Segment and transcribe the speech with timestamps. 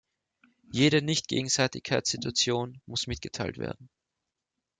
[0.71, 3.87] Jede Nichtgegenseitigkeitssituation muss mitgeteilt werden.